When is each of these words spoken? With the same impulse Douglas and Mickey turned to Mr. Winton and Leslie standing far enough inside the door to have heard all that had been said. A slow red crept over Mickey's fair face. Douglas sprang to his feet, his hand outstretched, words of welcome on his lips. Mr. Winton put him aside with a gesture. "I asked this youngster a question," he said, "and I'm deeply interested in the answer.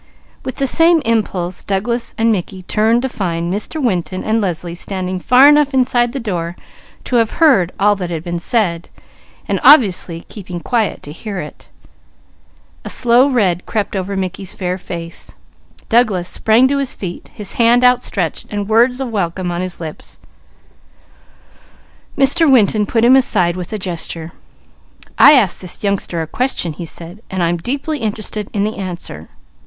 With 0.43 0.55
the 0.55 0.65
same 0.65 0.99
impulse 1.05 1.61
Douglas 1.61 2.15
and 2.17 2.31
Mickey 2.31 2.63
turned 2.63 3.03
to 3.03 3.07
Mr. 3.07 3.79
Winton 3.79 4.23
and 4.23 4.41
Leslie 4.41 4.73
standing 4.73 5.19
far 5.19 5.47
enough 5.47 5.75
inside 5.75 6.11
the 6.11 6.19
door 6.19 6.55
to 7.03 7.17
have 7.17 7.33
heard 7.33 7.71
all 7.79 7.95
that 7.97 8.09
had 8.09 8.23
been 8.23 8.39
said. 8.39 8.89
A 9.47 9.61
slow 12.89 13.27
red 13.29 13.65
crept 13.67 13.95
over 13.95 14.17
Mickey's 14.17 14.55
fair 14.55 14.79
face. 14.79 15.35
Douglas 15.87 16.27
sprang 16.29 16.67
to 16.69 16.79
his 16.79 16.95
feet, 16.95 17.29
his 17.35 17.51
hand 17.51 17.83
outstretched, 17.83 18.51
words 18.51 18.99
of 19.01 19.09
welcome 19.09 19.51
on 19.51 19.61
his 19.61 19.79
lips. 19.79 20.17
Mr. 22.17 22.51
Winton 22.51 22.87
put 22.87 23.05
him 23.05 23.15
aside 23.15 23.55
with 23.55 23.71
a 23.71 23.77
gesture. 23.77 24.31
"I 25.19 25.33
asked 25.33 25.61
this 25.61 25.83
youngster 25.83 26.23
a 26.23 26.25
question," 26.25 26.73
he 26.73 26.85
said, 26.87 27.21
"and 27.29 27.43
I'm 27.43 27.57
deeply 27.57 27.99
interested 27.99 28.49
in 28.51 28.63
the 28.63 28.77
answer. 28.77 29.29